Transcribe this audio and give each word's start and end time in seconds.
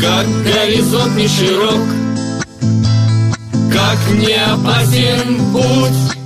Как 0.00 0.26
горизонт 0.44 1.14
не 1.14 1.28
широк 1.28 1.80
Как 3.70 3.98
не 4.16 4.32
опасен 4.32 5.52
путь 5.52 6.16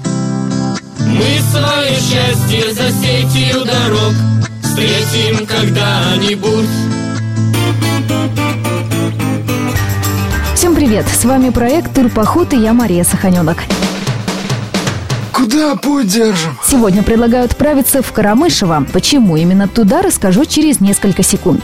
Мы 1.01 1.41
свое 1.51 1.97
счастье 1.97 2.73
за 2.73 2.91
сетью 2.93 3.65
дорог 3.65 4.13
Встретим 4.63 5.45
когда-нибудь 5.45 6.69
Всем 10.55 10.77
привет! 10.77 11.07
С 11.09 11.25
вами 11.25 11.51
проект 11.51 11.93
«Турпоход» 11.95 12.53
и 12.53 12.57
я 12.57 12.73
Мария 12.73 13.03
Саханенок. 13.03 13.59
Куда 15.33 15.75
путь 15.75 16.07
держим? 16.07 16.57
Сегодня 16.65 17.03
предлагаю 17.03 17.45
отправиться 17.45 18.03
в 18.03 18.13
Карамышево. 18.13 18.87
Почему 18.93 19.37
именно 19.37 19.67
туда, 19.67 20.01
расскажу 20.01 20.45
через 20.45 20.81
несколько 20.81 21.25
секунд. 21.25 21.63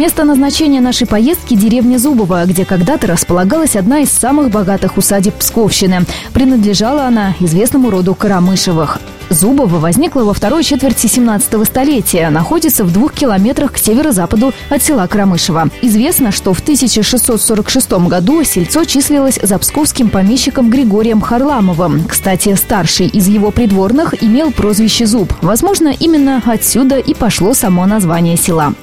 Место 0.00 0.24
назначения 0.24 0.80
нашей 0.80 1.06
поездки– 1.06 1.54
деревня 1.56 1.98
Зубова, 1.98 2.46
где 2.46 2.64
когда-то 2.64 3.06
располагалась 3.06 3.76
одна 3.76 3.98
из 3.98 4.08
самых 4.10 4.50
богатых 4.50 4.96
усадеб 4.96 5.34
Псковщины. 5.34 6.06
Принадлежала 6.32 7.04
она 7.04 7.34
известному 7.38 7.90
роду 7.90 8.14
Карамышевых. 8.14 8.98
Зубово 9.30 9.78
возникло 9.78 10.24
во 10.24 10.34
второй 10.34 10.64
четверти 10.64 11.06
17 11.06 11.64
столетия, 11.64 12.30
находится 12.30 12.84
в 12.84 12.92
двух 12.92 13.12
километрах 13.12 13.72
к 13.72 13.78
северо-западу 13.78 14.52
от 14.68 14.82
села 14.82 15.06
Крамышево. 15.06 15.70
Известно, 15.82 16.32
что 16.32 16.52
в 16.52 16.58
1646 16.58 17.92
году 18.08 18.42
сельцо 18.42 18.84
числилось 18.84 19.38
за 19.40 19.58
псковским 19.58 20.08
помещиком 20.08 20.68
Григорием 20.68 21.20
Харламовым. 21.20 22.04
Кстати, 22.08 22.56
старший 22.56 23.06
из 23.06 23.28
его 23.28 23.52
придворных 23.52 24.20
имел 24.20 24.50
прозвище 24.50 25.06
Зуб. 25.06 25.32
Возможно, 25.42 25.94
именно 25.96 26.42
отсюда 26.44 26.98
и 26.98 27.14
пошло 27.14 27.54
само 27.54 27.86
название 27.86 28.36
села. 28.36 28.74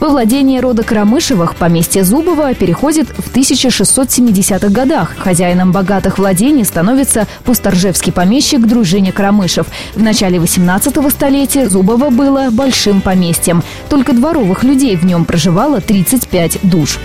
Во 0.00 0.08
владение 0.08 0.60
рода 0.60 0.82
Крамышевых 0.82 1.54
поместье 1.54 2.02
Зубова 2.02 2.52
переходит 2.54 3.08
в 3.16 3.32
1670-х 3.32 4.68
годах. 4.68 5.14
Хозяином 5.16 5.70
богатых 5.70 6.18
владений 6.18 6.64
становится 6.64 7.28
пусторжевский 7.44 8.12
помещик 8.12 8.66
дружине 8.66 9.12
Крамышев. 9.12 9.68
В 9.94 10.02
начале 10.02 10.40
18 10.40 11.10
столетия 11.10 11.68
Зубово 11.68 12.08
было 12.08 12.48
большим 12.50 13.02
поместьем. 13.02 13.62
Только 13.90 14.14
дворовых 14.14 14.64
людей 14.64 14.96
в 14.96 15.04
нем 15.04 15.26
проживало 15.26 15.82
35 15.82 16.60
душ. 16.62 16.98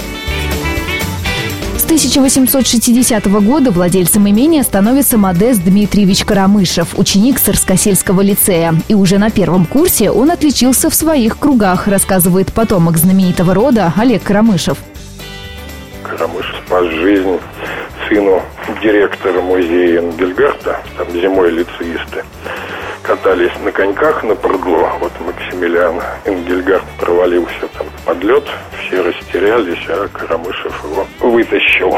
С 1.78 1.84
1860 1.84 3.26
года 3.44 3.72
владельцем 3.72 4.30
имения 4.30 4.64
становится 4.64 5.18
Модест 5.18 5.64
Дмитриевич 5.64 6.24
Карамышев, 6.24 6.98
ученик 6.98 7.40
Сарскосельского 7.40 8.22
лицея. 8.22 8.74
И 8.88 8.94
уже 8.94 9.18
на 9.18 9.32
первом 9.32 9.66
курсе 9.66 10.10
он 10.10 10.32
отличился 10.32 10.90
в 10.90 10.96
своих 10.96 11.38
кругах, 11.40 11.88
рассказывает 11.88 12.54
потомок 12.54 12.98
знаменитого 12.98 13.54
рода 13.54 13.92
Олег 13.98 14.24
Карамышев. 14.24 14.78
Карамышев 16.04 16.56
спас 16.66 16.86
жизнь 16.86 17.38
сыну 18.08 18.42
директора 18.82 19.42
музея 19.42 20.00
Энгельгарта, 20.00 20.80
там 20.98 21.12
зимой 21.12 21.52
лицеисты 21.52 22.24
катались 23.08 23.58
на 23.64 23.72
коньках 23.72 24.22
на 24.24 24.36
пруду. 24.36 24.86
Вот 25.00 25.14
Максимилиан 25.22 26.02
Энгельгард 26.26 26.84
провалился 27.00 27.68
там 27.78 27.88
под 28.06 28.22
лед, 28.22 28.44
все 28.80 29.02
растерялись, 29.02 29.86
а 29.88 30.10
Карамышев 30.10 30.84
его 30.84 31.08
вытащил. 31.22 31.98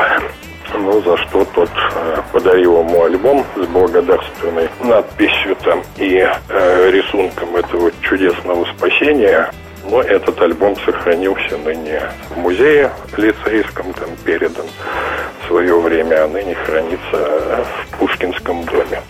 Ну, 0.71 1.01
за 1.01 1.17
что 1.17 1.43
тот 1.45 1.69
э, 1.95 2.21
подарил 2.31 2.81
ему 2.81 3.03
альбом 3.03 3.43
с 3.55 3.65
благодарственной 3.65 4.69
надписью 4.81 5.55
там 5.63 5.81
и 5.97 6.23
э, 6.49 6.91
рисунком 6.91 7.55
этого 7.55 7.91
чудесного 8.01 8.65
спасения. 8.75 9.51
Но 9.89 10.03
этот 10.03 10.39
альбом 10.39 10.75
сохранился 10.85 11.57
ныне 11.57 12.03
в 12.29 12.37
музее 12.37 12.91
лицейском, 13.17 13.93
там 13.93 14.09
передан 14.23 14.67
в 15.41 15.47
свое 15.47 15.79
время, 15.79 16.25
а 16.25 16.27
ныне 16.27 16.53
хранится 16.53 17.65
в 17.91 17.97
Пушкинском 17.97 18.63
доме. 18.65 19.01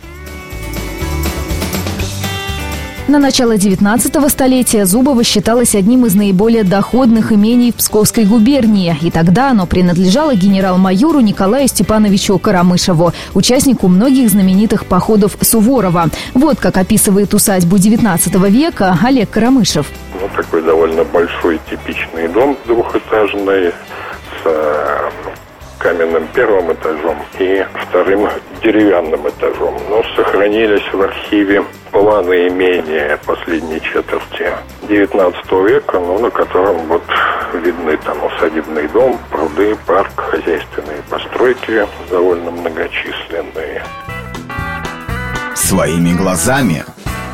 На 3.10 3.18
начало 3.18 3.58
19 3.58 4.30
столетия 4.30 4.86
Зубово 4.86 5.24
считалось 5.24 5.74
одним 5.74 6.06
из 6.06 6.14
наиболее 6.14 6.64
доходных 6.64 7.32
имений 7.32 7.72
в 7.72 7.78
Псковской 7.78 8.24
губернии. 8.24 8.96
И 9.02 9.10
тогда 9.10 9.50
оно 9.50 9.66
принадлежало 9.66 10.36
генерал-майору 10.36 11.20
Николаю 11.20 11.68
Степановичу 11.68 12.38
Карамышеву, 12.38 13.12
участнику 13.34 13.88
многих 13.88 14.30
знаменитых 14.30 14.86
походов 14.86 15.36
Суворова. 15.42 16.10
Вот 16.36 16.60
как 16.60 16.78
описывает 16.78 17.34
усадьбу 17.34 17.80
19 17.80 18.36
века 18.48 18.96
Олег 19.04 19.32
Карамышев. 19.32 19.88
Ну, 20.22 20.30
такой 20.36 20.62
довольно 20.62 21.04
большой 21.04 21.60
типичный 21.68 22.28
дом 22.28 22.56
двухэтажный 22.68 23.70
с 23.70 24.46
э, 24.46 25.10
каменным 25.80 26.28
первым 26.34 26.74
этажом 26.74 27.18
и 27.40 27.66
вторым 27.88 28.30
деревянным 28.62 29.28
этажом. 29.28 29.76
Но 29.90 30.04
сохранились 30.16 30.94
в 30.94 31.02
архиве 31.02 31.64
планы 31.92 32.50
имения 32.50 33.18
последней 33.26 33.82
четверти 33.82 34.52
19 34.88 35.52
века, 35.68 36.00
ну, 36.00 36.20
на 36.20 36.30
котором 36.30 36.78
вот 36.88 37.04
видны 37.54 37.98
там 37.98 38.18
усадебный 38.24 38.88
дом, 38.90 39.18
пруды, 39.32 39.76
парк, 39.88 40.12
хозяйственные 40.16 41.02
постройки 41.10 41.88
довольно 42.12 42.52
многочисленные. 42.52 43.84
Своими 45.56 46.14
глазами 46.14 46.84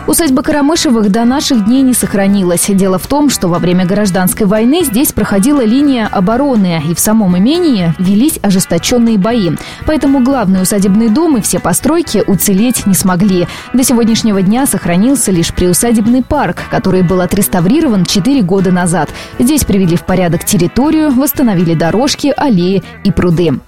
Усадьба 0.08 0.44
Карамышевых 0.44 1.10
до 1.10 1.26
наших 1.26 1.66
дней 1.66 1.82
не 1.82 1.96
сохранилась. 1.96 2.68
Дело 2.70 3.00
в 3.00 3.08
том, 3.08 3.32
что 3.32 3.48
во 3.48 3.58
время 3.58 3.88
гражданской 3.88 4.46
войны 4.46 4.84
здесь 4.84 5.12
проходила 5.12 5.66
линия 5.66 6.06
обороны, 6.06 6.80
и 6.88 6.94
в 6.94 7.00
самом 7.00 7.36
имении 7.36 7.92
велись 7.98 8.38
ожесточенные 8.44 9.18
бои. 9.18 9.50
Поэтому 9.88 10.20
главный 10.20 10.62
усадебный 10.62 11.10
дом 11.10 11.38
и 11.38 11.42
все 11.42 11.60
постройки 11.60 12.24
уцелеть 12.28 12.86
не 12.86 12.94
смогли. 12.94 13.48
До 13.74 13.84
сегодняшнего 13.84 14.44
дня 14.44 14.68
сохранился 14.68 15.32
лишь 15.32 15.52
приусадебный 15.52 16.22
парк, 16.22 16.58
который 16.70 17.02
был 17.02 17.22
отреставрирован 17.22 18.06
4 18.06 18.44
года 18.44 18.72
назад. 18.72 19.10
Здесь 19.40 19.66
привели 19.66 19.96
в 19.96 20.06
порядок 20.06 20.46
территорию, 20.46 21.12
восстановили 21.12 21.74
дорожки, 21.74 22.32
аллеи 22.38 22.84
и 23.04 23.12
пруды. 23.12 23.60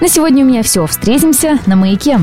На 0.00 0.08
сегодня 0.08 0.44
у 0.44 0.48
меня 0.48 0.64
все. 0.64 0.84
Встретимся 0.86 1.60
на 1.66 1.76
«Маяке». 1.76 2.18